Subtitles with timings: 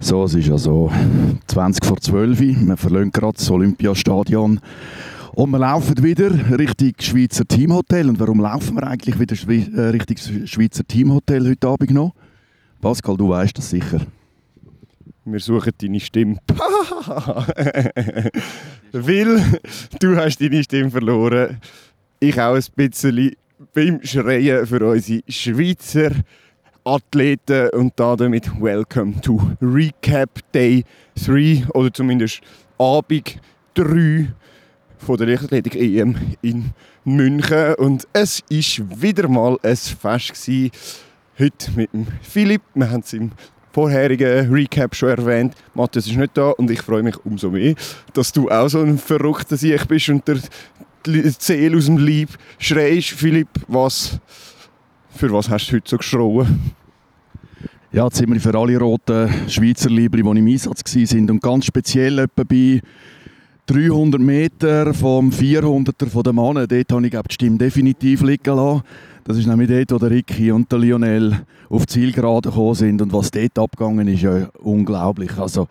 [0.00, 0.90] So, es ist also
[1.46, 2.46] 20 vor 12 Uhr.
[2.46, 4.60] Wir verlassen gerade das Olympiastadion.
[5.34, 8.08] Und wir laufen wieder Richtung Schweizer Teamhotel.
[8.08, 9.36] Und warum laufen wir eigentlich wieder
[9.76, 10.16] äh, Richtung
[10.46, 12.14] Schweizer Teamhotel heute Abend noch?
[12.80, 14.00] Pascal, du weißt das sicher.
[15.24, 16.36] Wir suchen deine Stimme.
[18.92, 19.60] Weil
[20.00, 21.58] du hast deine Stimme verloren.
[22.20, 23.32] Ich auch ein bisschen
[23.74, 26.12] beim Schreien für unsere Schweizer
[26.86, 30.84] Athleten und damit Welcome to Recap Day
[31.16, 32.40] 3 oder zumindest
[32.78, 33.40] Abend
[33.74, 34.32] 3
[34.96, 36.70] von der Leichtathletik EM in
[37.04, 40.70] München und es ist wieder mal ein Fest gewesen.
[41.40, 41.90] Heute mit
[42.22, 43.32] Philipp, wir haben es im
[43.72, 45.56] vorherigen Recap schon erwähnt.
[45.74, 47.74] Matthias ist nicht da und ich freue mich umso mehr,
[48.12, 50.38] dass du auch so ein verrückter Sieg bist und der
[51.36, 52.28] Seele aus dem Leib
[52.60, 53.10] schreist.
[53.10, 54.20] Philipp, was,
[55.10, 56.75] für was hast du heute so geschrauen?
[57.96, 61.30] Ja, ziemlich für alle roten Schweizer Liebli, die im Einsatz waren.
[61.30, 62.82] Und ganz speziell etwa bei
[63.68, 68.82] 300 Meter vom 400er von der Mann, dort habe ich die Stimme definitiv liegen lassen.
[69.24, 73.00] Das ist nämlich dort, wo der Ricky und der Lionel auf die Zielgerade gekommen sind.
[73.00, 75.34] Und was dort abgegangen ist, ja unglaublich.
[75.38, 75.66] Also,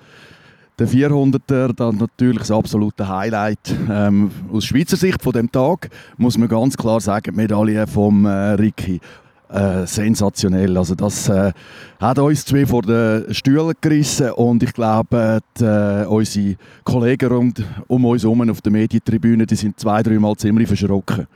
[0.80, 6.40] der 400er, dann natürlich das absolute Highlight ähm, aus Schweizer Sicht von dem Tag, muss
[6.40, 9.00] man ganz klar sagen, die Medaille vom äh, Ricky.
[9.48, 10.76] Äh, sensationell.
[10.76, 11.52] Also das äh,
[12.00, 17.54] hat uns zwei vor den Stühlen gerissen und ich glaube, die, äh, unsere Kollegen um,
[17.88, 21.28] um uns herum auf der Medientribüne, die sind zwei, dreimal ziemlich verschrocken.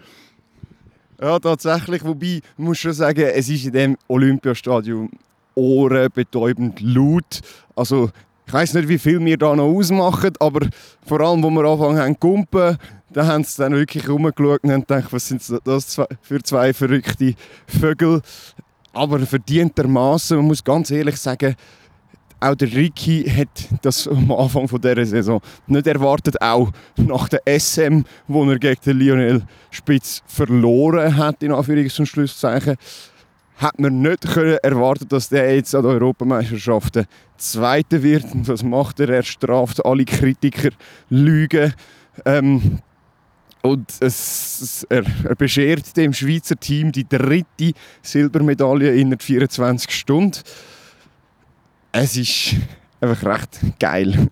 [1.22, 2.04] Ja, tatsächlich.
[2.04, 5.12] Wobei, ich muss schon sagen, es ist in dem Olympiastadion
[5.54, 7.42] ohrenbetäubend laut.
[7.76, 8.10] Also
[8.48, 10.68] ich weiß nicht, wie viel wir da noch ausmachen, aber
[11.06, 12.78] vor allem, wo wir anfangen haben zu
[13.12, 17.34] da haben sie dann wirklich rumgeschaut und gedacht, was sind das für zwei verrückte
[17.68, 18.22] Vögel.
[18.94, 21.56] Aber verdientermaßen, man muss ganz ehrlich sagen,
[22.40, 28.04] auch der Ricky hat das am Anfang dieser Saison nicht erwartet, auch nach der SM,
[28.28, 32.78] wo er gegen den Lionel Spitz verloren hat, in Anführungs- und Schlusszeichen
[33.60, 37.06] hat man nicht können erwarten dass der jetzt an den Europameisterschaften
[37.38, 38.33] Zweiter wird.
[38.33, 39.10] Und was macht er?
[39.10, 40.70] Er straft alle Kritiker,
[41.10, 41.73] Lügen.
[42.26, 42.80] Ähm,
[43.61, 50.39] und es, er, er, beschert dem Schweizer Team die dritte Silbermedaille in 24 Stunden.
[51.92, 52.55] Es ist
[53.02, 54.27] einfach recht geil.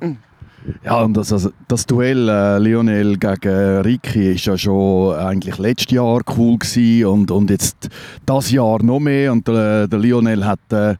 [0.84, 5.92] Ja, und das, also, das Duell äh, Lionel gegen Ricky ist ja schon eigentlich letztes
[5.94, 7.90] Jahr cool gewesen und, und jetzt
[8.26, 10.96] das Jahr noch mehr und äh, der Lionel hat, äh,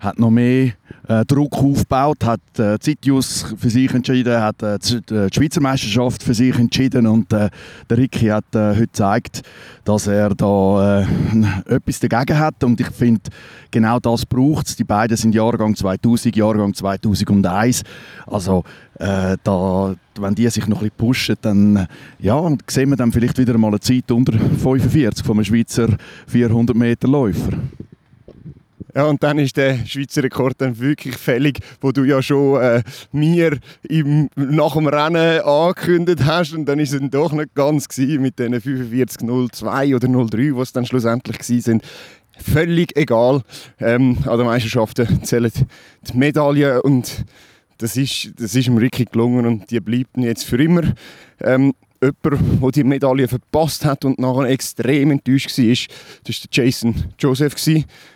[0.00, 0.72] hat noch mehr
[1.08, 6.34] äh, Druck aufgebaut, hat äh, Zitius für sich entschieden, hat äh, die Schweizer Meisterschaft für
[6.34, 7.48] sich entschieden und äh,
[7.88, 9.42] der Ricky hat äh, heute gezeigt,
[9.84, 11.06] dass er da äh,
[11.66, 13.22] etwas dagegen hat und ich finde,
[13.70, 14.76] genau das braucht es.
[14.76, 17.82] Die beiden sind Jahrgang 2000, Jahrgang 2001,
[18.26, 18.64] also
[18.98, 21.86] äh, da, wenn die sich noch ein bisschen pushen, dann
[22.18, 25.88] ja, sehen wir dann vielleicht wieder mal eine Zeit unter 45 von einem Schweizer
[26.26, 27.52] 400 Meter Läufer.
[28.98, 32.82] Ja, und dann ist der Schweizer Rekord dann wirklich fällig, wo du ja schon äh,
[33.12, 33.56] mir
[33.88, 36.52] im, nach dem Rennen angekündigt hast.
[36.52, 40.84] Und dann ist es doch nicht ganz gewesen mit den 45.02 oder 03, was dann
[40.84, 41.84] schlussendlich sind.
[42.38, 43.42] Völlig egal.
[43.78, 47.24] Ähm, an den Meisterschaften zählen die Medaillen und
[47.78, 50.82] das ist, das ist dem Ricky gelungen und die bleibt jetzt für immer.
[51.40, 51.72] Ähm,
[52.02, 55.76] jemand, der die Medaille verpasst hat und nachher extrem enttäuscht war,
[56.24, 57.54] das war Jason Joseph.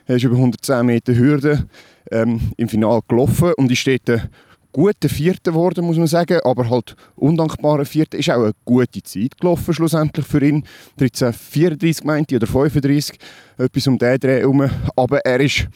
[0.07, 1.67] Er ist über 110 Meter Hürde
[2.11, 4.29] ähm, im Finale gelaufen und ist dort
[4.73, 8.19] guter Vierter geworden, muss man sagen, aber halt undankbarer Vierter.
[8.19, 10.65] Ist auch eine gute Zeit gelaufen schlussendlich für ihn.
[10.99, 13.19] 13,34 meinte oder 35,
[13.59, 14.69] etwas um den Dreh herum.
[14.97, 15.69] Aber er ist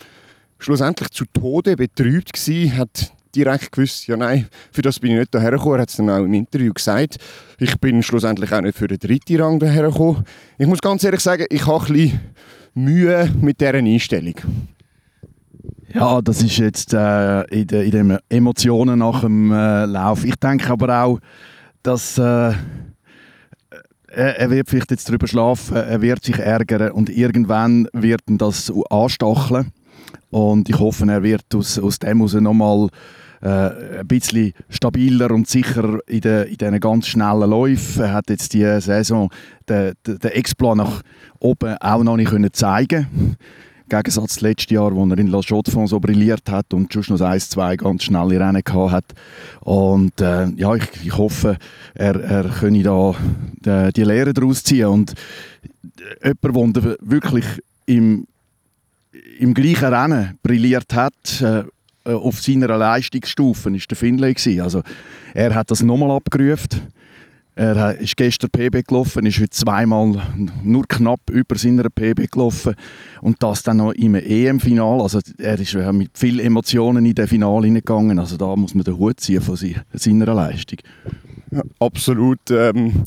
[0.58, 5.32] schlussendlich zu Tode betrübt gewesen, hat direkt gewusst, ja nein, für das bin ich nicht
[5.32, 5.76] hierher gekommen.
[5.76, 7.16] Er hat es dann auch im Interview gesagt.
[7.58, 10.24] Ich bin schlussendlich auch nicht für den dritten Rang hierher gekommen.
[10.58, 12.20] Ich muss ganz ehrlich sagen, ich habe ein bisschen
[12.74, 14.34] Mühe mit dieser Einstellung.
[15.92, 20.24] Ja, das ist jetzt äh, in, de, in den Emotionen nach dem äh, Lauf.
[20.24, 21.20] Ich denke aber auch,
[21.82, 22.52] dass äh,
[24.08, 28.72] er wird vielleicht jetzt darüber schlafen, er wird sich ärgern und irgendwann wird ihn das
[28.90, 29.72] anstacheln.
[30.30, 32.88] Und ich hoffe, er wird aus, aus dem heraus nochmal
[33.46, 38.02] äh, ein bisschen stabiler und sicher in, de, in diesen ganz schnellen Läufen.
[38.02, 39.30] Er hat jetzt diese Saison
[39.68, 41.02] den, den, den Exploit nach
[41.38, 43.06] oben auch noch nicht können zeigen
[43.84, 47.04] Im Gegensatz zum letzten Jahr, wo er in La Chaux-de-Fonds so brilliert hat und schon
[47.08, 49.04] noch ein, zwei ganz schnelle Rennen gehabt hat.
[49.60, 51.56] Und äh, ja, ich, ich hoffe,
[51.94, 53.14] er, er könne da
[53.64, 54.86] die, die Lehre daraus ziehen.
[54.86, 55.14] Und
[56.20, 57.44] jemand, der wirklich
[57.86, 58.26] im
[59.38, 61.64] im gleichen Rennen brilliert hat, äh,
[62.14, 64.60] auf seiner Leistungsstufe, ist der Finlay gewesen.
[64.60, 64.82] Also
[65.34, 66.82] er hat das nochmal abgerufen.
[67.58, 70.20] Er ist gestern PB gelaufen, ist heute zweimal
[70.62, 72.74] nur knapp über seiner PB gelaufen
[73.22, 75.00] und das dann noch im EM-Final.
[75.00, 78.18] Also er ist mit vielen Emotionen in das Finale hineingegangen.
[78.18, 80.80] Also da muss man den Hut ziehen von seiner Leistung.
[81.50, 82.50] Ja, absolut.
[82.50, 83.04] Ähm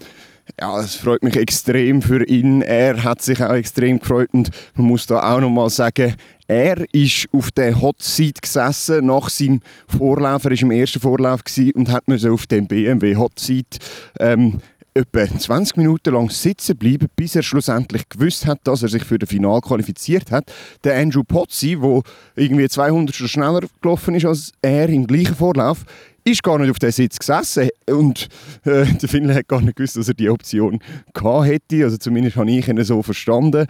[0.59, 2.63] ja, es freut mich extrem für ihn.
[2.63, 6.15] Er hat sich auch extrem gefreut und man muss da auch noch mal sagen,
[6.49, 10.45] er ist auf der Hot Seat gesessen nach seinem Vorlauf.
[10.45, 11.41] Er war im ersten Vorlauf
[11.75, 13.77] und hat auf dem BMW Hot Seat
[14.19, 14.59] ähm,
[14.95, 19.19] etwa 20 Minuten lang sitzen bleiben, bis er schlussendlich gewusst hat, dass er sich für
[19.19, 20.51] das Final qualifiziert hat.
[20.83, 22.01] Der Andrew Pozzi, der
[22.35, 25.85] irgendwie 200 schneller gelaufen ist als er im gleichen Vorlauf,
[26.23, 28.27] ist gar nicht auf dem Sitz gesessen und
[28.65, 30.79] äh, der Finlay hat gar nicht gewusst, dass er die Option
[31.13, 31.83] gehabt hätte.
[31.83, 33.67] Also zumindest habe ich ihn so verstanden.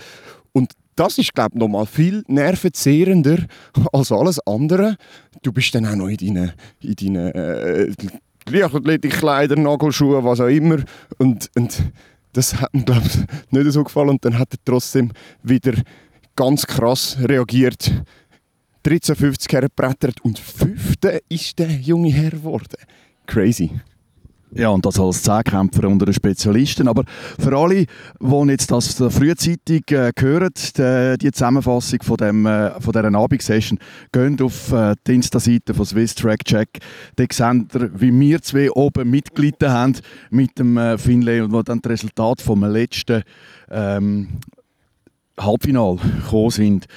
[0.99, 3.45] Das ist, glaube ich, noch mal viel nervenzehrender
[3.93, 4.97] als alles andere.
[5.41, 6.51] Du bist dann auch noch in deinen,
[6.81, 7.93] in deinen äh,
[8.45, 10.83] Leichtathletikkleider, Nagelschuhe, was auch immer.
[11.17, 11.83] Und, und
[12.33, 14.09] das hat mir, glaube ich, nicht so gefallen.
[14.09, 15.73] Und dann hat er trotzdem wieder
[16.35, 17.93] ganz krass reagiert.
[18.85, 22.75] 13,50 hergebrettert und Fünfter ist der junge Herr geworden.
[23.25, 23.71] Crazy.
[24.51, 26.87] Ja, und das als Zehnkämpfer unter den Spezialisten.
[26.87, 27.03] Aber
[27.37, 27.85] für alle,
[28.19, 33.77] die jetzt das frühzeitig äh, hören, die, die, Zusammenfassung von, dem, äh, von dieser Abendsession,
[34.11, 36.79] geht auf äh, die Insta-Seite von Swiss Track Check.
[37.15, 39.97] Da seht ihr, wie wir zwei oben mitgelitten haben
[40.31, 43.21] mit dem äh, Finlay und wo dann das Resultat vom letzten
[43.69, 44.29] ähm,
[45.39, 46.87] Halbfinal gekommen sind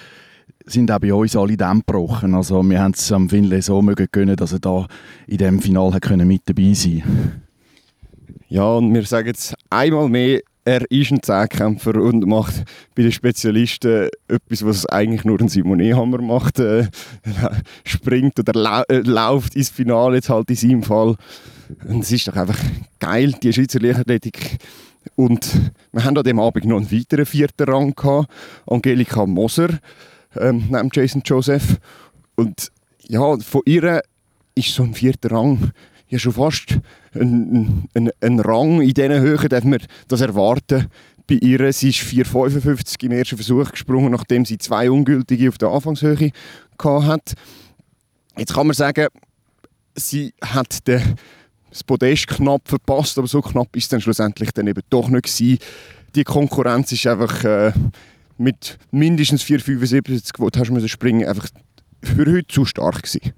[0.65, 2.37] sind auch bei uns alle Dämme gebrochen.
[2.37, 4.87] Also wir haben es am Finlay so mögen können, dass er da
[5.27, 7.42] in dem Finale mit dabei sein
[8.53, 12.65] Ja, und wir sagen jetzt einmal mehr, er ist ein Zehnkämpfer und macht
[12.95, 16.59] bei den Spezialisten etwas, was eigentlich nur ein Simonet-Hammer macht.
[16.59, 16.89] Äh,
[17.87, 21.17] springt oder lau äh, läuft ins Finale, jetzt halt in seinem Fall.
[21.89, 22.59] Und es ist doch einfach
[23.01, 24.59] geil, die Schweizer Leichtathletik.
[25.17, 28.31] Und wir haben an dem Abend noch einen weiteren vierten Rang gehabt,
[28.67, 29.79] Angelika Moser
[30.37, 31.79] ähm, neben Jason Joseph.
[32.35, 32.71] Und
[33.09, 34.03] ja, von ihr
[34.55, 35.73] ist so ein vierter Rang
[36.13, 36.79] ja schon fast
[37.15, 40.87] ein, ein, ein Rang in diesen Höhen, darf man das erwarten.
[41.27, 45.71] Bei ihr, sie ist 4,55 im ersten Versuch gesprungen, nachdem sie zwei ungültige auf der
[45.71, 46.31] Anfangshöhe
[46.85, 47.33] hat.
[48.37, 49.07] Jetzt kann man sagen,
[49.95, 51.17] sie hat den,
[51.71, 55.25] das Podest knapp verpasst, aber so knapp ist es dann schlussendlich dann eben doch nicht
[55.25, 55.59] gewesen.
[56.15, 57.73] Die Konkurrenz ist einfach äh,
[58.37, 61.49] mit mindestens 4,75, wo du hast springen einfach
[62.03, 63.33] für heute zu stark gewesen.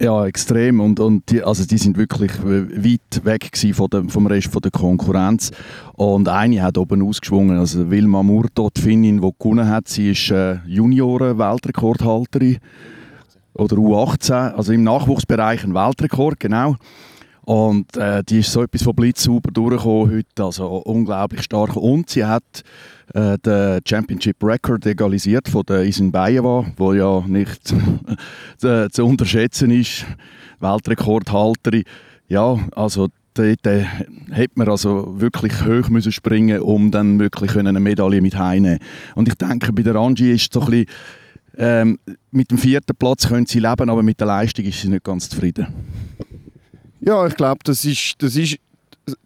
[0.00, 0.80] Ja, extrem.
[0.80, 4.70] Und, und die, also die sind wirklich weit weg von dem, vom Rest von der
[4.70, 5.50] Konkurrenz.
[5.94, 7.58] Und eine hat oben ausgeschwungen.
[7.58, 12.58] Also Wilma Murto, die Finnin, die gewonnen hat, sie ist äh, Junioren-Weltrekordhalterin.
[13.54, 16.76] Oder U18, also im Nachwuchsbereich ein Weltrekord, genau.
[17.48, 21.76] Und äh, die ist so etwas von blitzsauber durchgekommen heute, also unglaublich stark.
[21.76, 22.42] Und sie hat
[23.14, 27.66] äh, den Championship Record egalisiert von der Isen Bayeva, wo ja nicht
[28.58, 30.04] zu, zu unterschätzen ist,
[30.60, 31.84] Weltrekordhalterin.
[32.28, 33.86] Ja, also dort äh,
[34.30, 38.78] hätte man also wirklich hoch müssen springen um dann wirklich eine Medaille mit heimnehmen
[39.14, 40.86] Und ich denke, bei der Angie ist so ein bisschen,
[41.56, 41.98] ähm,
[42.30, 45.30] mit dem vierten Platz können sie leben, aber mit der Leistung ist sie nicht ganz
[45.30, 45.66] zufrieden.
[47.00, 48.58] Ja, ich glaube, das ist, das ist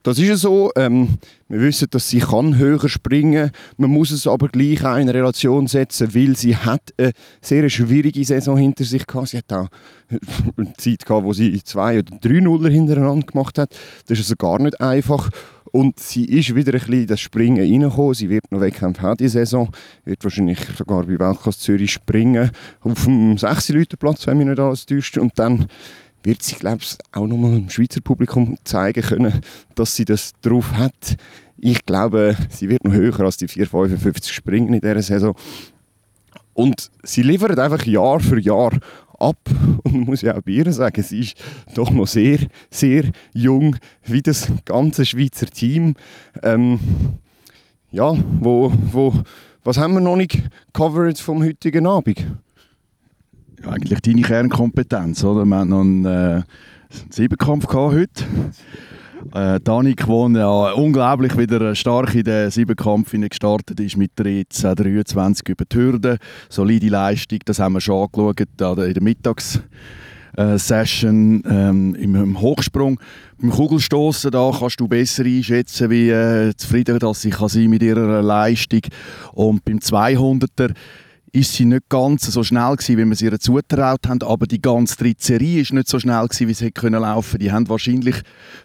[0.02, 0.71] das ist so.
[0.76, 5.09] Ähm, wir wissen, dass sie kann höher springen Man muss es aber gleich auch in
[5.09, 9.29] Relation setzen, weil sie hat eine sehr schwierige Saison hinter sich gehabt.
[9.29, 9.69] Sie hat auch
[10.57, 13.71] eine Zeit gehabt, wo sie zwei oder drei Nuller hintereinander gemacht hat.
[14.07, 15.31] Das ist also gar nicht einfach.
[15.73, 18.14] Und sie ist wieder ein bisschen das Springen reingekommen.
[18.14, 19.71] Sie wird noch Wettkämpfe haben diese Saison.
[20.05, 22.50] Wird wahrscheinlich sogar bei Weltklasse Zürich springen.
[22.81, 25.17] Auf dem 6 Platz, wenn mich nicht alles täuscht.
[25.17, 25.67] Und dann
[26.23, 29.41] wird sie, glaube ich, auch nochmal dem Schweizer Publikum zeigen können,
[29.75, 31.17] dass sie das drauf hat.
[31.59, 35.37] Ich glaube, sie wird noch höher als die 4,55 springen in dieser Saison.
[36.55, 38.73] Und sie liefert einfach Jahr für Jahr
[39.19, 39.38] ab.
[39.85, 41.37] Und man muss ja auch bei ihr sagen, sie ist
[41.75, 42.38] doch noch sehr,
[42.71, 45.95] sehr jung, wie das ganze Schweizer Team.
[46.43, 46.79] Ähm,
[47.91, 49.14] ja, wo, wo,
[49.64, 52.26] was haben wir noch nicht covered vom heutigen Abend?
[53.66, 55.25] Eigentlich deine Kernkompetenz.
[55.25, 55.45] Oder?
[55.45, 56.42] Wir hatten noch einen äh,
[57.11, 58.25] Siebenkampf heute.
[59.35, 65.49] Äh, Danik, der ja unglaublich wieder stark in den Siebenkampf gestartet ist, mit 13, 23
[65.49, 66.19] über die Hürde.
[66.49, 72.99] Solide Leistung, das haben wir schon angeschaut in der Mittagssession ähm, im, Hochsprung.
[73.40, 77.83] Beim Kugelstoßen da kannst du besser einschätzen, wie äh, zufrieden dass ich kann sein mit
[77.83, 78.81] ihrer Leistung.
[79.33, 80.75] Und beim 200er
[81.32, 84.60] ist sie nicht ganz so schnell gewesen, wie wir sie ihr zutraut haben, aber die
[84.60, 87.38] ganze dritte Serie ist nicht so schnell gewesen, wie sie hätte können laufen.
[87.38, 88.16] Die haben wahrscheinlich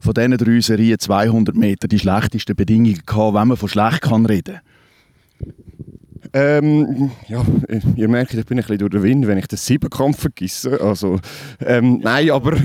[0.01, 4.25] von diesen drei Serien 200 Meter die schlechtesten Bedingungen gehabt, wenn man von schlecht kann
[4.25, 4.59] reden.
[6.39, 7.43] Ähm, ja,
[7.95, 10.79] ihr merkt, ich bin ein bisschen durch den Wind, wenn ich den Siebenkampf vergesse.
[10.79, 11.19] Also,
[11.65, 12.55] ähm, nein, aber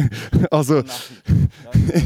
[0.50, 0.82] also,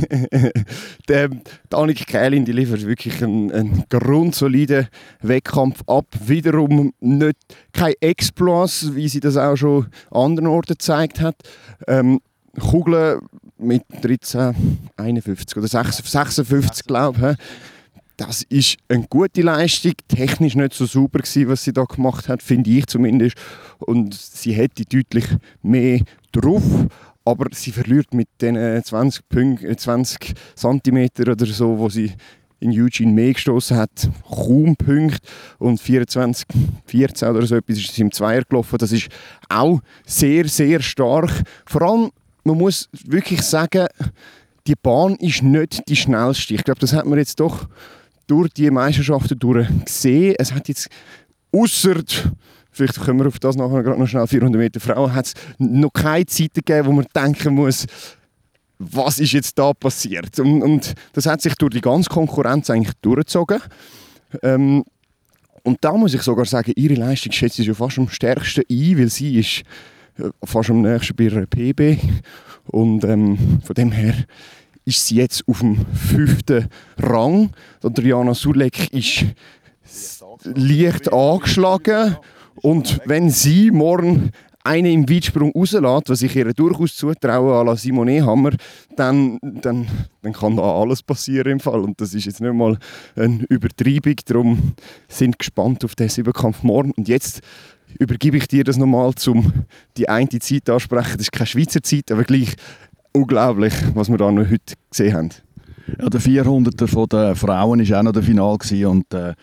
[1.08, 1.30] der
[1.68, 4.86] Danik Kählin, die liefert wirklich einen, einen grundsoliden
[5.20, 6.06] Wettkampf ab.
[6.24, 7.38] Wiederum nicht
[7.72, 11.34] kein Exploits, wie sie das auch schon an anderen Orten gezeigt hat.
[11.88, 12.20] Ähm,
[12.60, 13.18] Kugeln
[13.58, 17.75] mit 13, 51 oder 56, 56 glaube ich
[18.16, 19.92] das ist eine gute Leistung.
[20.08, 23.36] Technisch nicht so super gewesen, was sie da gemacht hat, finde ich zumindest.
[23.78, 25.26] Und sie hätte deutlich
[25.62, 26.00] mehr
[26.32, 26.62] drauf.
[27.24, 32.12] Aber sie verliert mit den 20, Punkten, 20 cm oder so, wo sie
[32.60, 35.18] in Eugene mehr gestoßen hat, kaum Punkte.
[35.58, 36.46] Und 24,
[36.86, 38.78] 14 oder so etwas ist sie im Zweier gelaufen.
[38.78, 39.08] Das ist
[39.48, 41.42] auch sehr, sehr stark.
[41.66, 42.10] Vor allem,
[42.44, 43.86] man muss wirklich sagen,
[44.66, 46.54] die Bahn ist nicht die schnellste.
[46.54, 47.68] Ich glaube, das hat man jetzt doch
[48.26, 49.38] durch die Meisterschaften
[49.84, 50.34] gesehen.
[50.38, 50.88] Es hat jetzt
[51.52, 52.02] außer
[52.76, 55.92] vielleicht können wir auf das nachher gerade noch schnell 400 Meter Frauen, hat es noch
[55.92, 57.86] keine Zeit gegeben, wo man denken muss,
[58.78, 60.38] was ist jetzt da passiert?
[60.38, 63.60] Und, und das hat sich durch die ganze Konkurrenz eigentlich durchgezogen.
[64.42, 64.84] Ähm,
[65.62, 68.98] und da muss ich sogar sagen, ihre Leistung schätze ich ja fast am stärksten ein,
[68.98, 69.62] weil sie ist
[70.18, 71.98] äh, fast am nächsten bei ihrer PB.
[72.66, 74.14] Und ähm, von dem her
[74.86, 77.50] ist sie jetzt auf dem fünften Rang.
[77.82, 79.26] Adriana Sulek ist
[80.44, 82.16] leicht angeschlagen.
[82.62, 84.30] Und wenn sie morgen
[84.62, 88.52] einen im Weitsprung rauslässt, was ich ihr durchaus zutraue, à la Simone Hammer,
[88.96, 89.86] dann, dann,
[90.22, 91.80] dann kann da alles passieren im Fall.
[91.80, 92.78] Und das ist jetzt nicht mal
[93.16, 94.16] eine Übertreibung.
[94.24, 94.72] Darum
[95.08, 96.92] sind gespannt auf den Siebenkampf morgen.
[96.92, 97.40] Und jetzt
[97.98, 99.52] übergebe ich dir das nochmal, um
[99.96, 101.12] die eine Zeit ansprechen.
[101.12, 102.56] Das ist keine Schweizer Zeit, aber gleich
[103.16, 105.30] unglaublich, was wir da noch heute gesehen haben.
[105.98, 109.34] Ja, der 400er der Frauen war auch noch der Final und äh,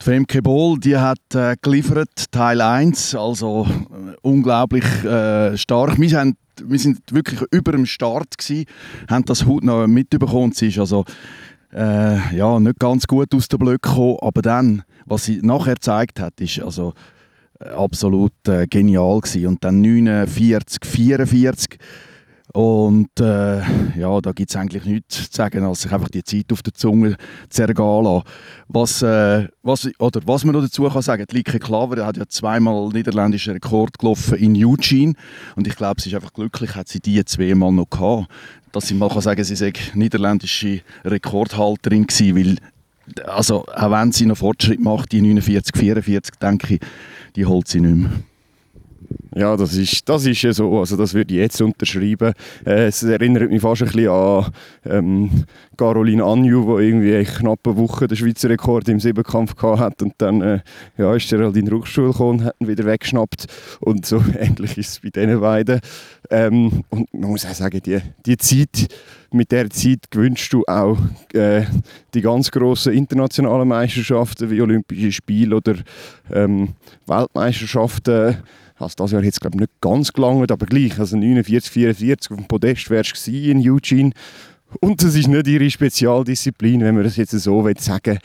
[0.00, 5.98] die Femke Bohl, die hat äh, geliefert, Teil 1, also äh, unglaublich äh, stark.
[5.98, 8.66] Wir, haben, wir wirklich über dem Start gewesen,
[9.08, 10.52] haben das heute noch mitbekommen.
[10.52, 11.04] Sie ist also
[11.72, 16.20] äh, ja, nicht ganz gut aus der Blöcke gekommen, aber dann, was sie nachher gezeigt
[16.20, 16.92] hat, ist also
[17.60, 19.46] äh, absolut äh, genial gewesen.
[19.46, 21.78] Und dann 49, 44
[22.52, 23.60] und äh,
[23.98, 26.74] ja, da gibt es eigentlich nichts zu sagen, als sich einfach die Zeit auf der
[26.74, 27.16] Zunge
[27.48, 28.24] zergehen lassen.
[28.68, 32.26] Was, äh, was, oder was man noch dazu kann sagen, die Lieke Klaver hat ja
[32.28, 35.14] zweimal niederländischen Rekord gelaufen in Eugene
[35.56, 38.28] und ich glaube, sie ist einfach glücklich, hat sie die zweimal noch gehabt,
[38.72, 42.56] dass sie mal kann sagen, sie sei niederländische Rekordhalterin gewesen, weil
[43.26, 46.80] also auch wenn sie noch Fortschritt macht, die 49, 44, denke ich,
[47.34, 48.10] die holt sie nicht mehr.
[49.34, 50.78] Ja, das ist, das ist ja so.
[50.78, 52.32] Also das würde ich jetzt unterschreiben.
[52.66, 54.52] Äh, es erinnert mich fast ein bisschen an
[54.84, 55.30] ähm,
[55.76, 60.42] Caroline Anju, die irgendwie eine knappe Woche den Schweizer Rekord im Siebenkampf hat und dann
[60.42, 60.60] äh,
[60.98, 63.46] ja, ist er halt in den Rückstuhl gekommen und hat ihn wieder weggeschnappt.
[63.80, 65.80] Und so ähnlich ist es bei diesen beiden.
[66.30, 68.88] Ähm, und man muss auch sagen, die, die Zeit,
[69.32, 70.98] mit der Zeit gewünschst du auch
[71.32, 71.62] äh,
[72.14, 75.76] die ganz grossen internationalen Meisterschaften wie Olympische Spiele oder
[76.30, 76.74] ähm,
[77.06, 78.36] Weltmeisterschaften
[78.82, 80.98] also das Jahr jetzt glaube ich nicht ganz gelangt, aber gleich.
[80.98, 84.12] Also 49, 44 auf dem Podest wärst du in Eugene.
[84.80, 88.18] Und das ist nicht ihre Spezialdisziplin, wenn man das jetzt so sagen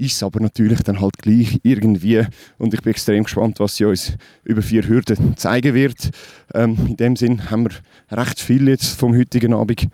[0.00, 2.24] ist es aber natürlich dann halt gleich irgendwie.
[2.58, 4.14] Und ich bin extrem gespannt, was sie uns
[4.44, 6.10] über vier Hürden zeigen wird.
[6.54, 9.88] Ähm, in dem Sinn haben wir recht viel jetzt vom heutigen Abend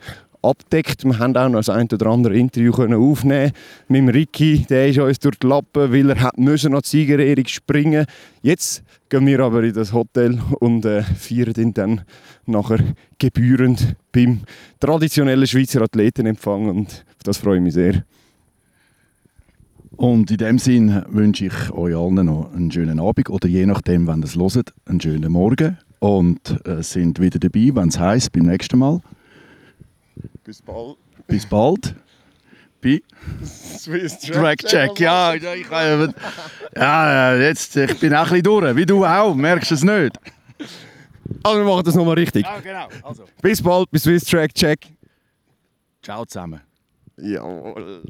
[0.49, 1.05] abdeckt.
[1.05, 3.53] Wir haben auch noch das ein oder andere Interview können aufnehmen
[3.89, 4.67] mit Ricky.
[4.69, 8.07] Der ist uns durch die Lappen, weil er hat müssen an die Siegerehrung springen
[8.43, 12.03] Jetzt gehen wir aber in das Hotel und äh, feiern ihn dann
[12.47, 12.79] nachher
[13.19, 14.43] gebührend beim
[14.79, 18.05] traditionellen Schweizer Athletenempfang und das freue ich mich sehr.
[19.97, 24.07] Und in dem Sinn wünsche ich euch allen noch einen schönen Abend oder je nachdem,
[24.07, 28.33] wenn ihr es hört, einen schönen Morgen und äh, sind wieder dabei, wenn es heisst,
[28.33, 29.01] beim nächsten Mal.
[30.45, 30.97] Bis bald.
[31.27, 31.95] Bis bald.
[32.83, 33.03] Bei
[33.45, 35.01] Swiss Track Check.
[35.01, 35.43] Ja, ich,
[36.77, 38.77] ja, jetzt, ich bin auch ein bisschen durch.
[38.77, 40.17] Wie du auch, merkst du es nicht?
[41.43, 42.45] Also wir machen das nochmal richtig.
[42.45, 42.89] Ja, genau.
[43.03, 43.25] Also.
[43.43, 44.87] Bis bald, bis Swiss Track Check.
[46.03, 46.61] Ciao zusammen.
[47.17, 48.03] Jawohl.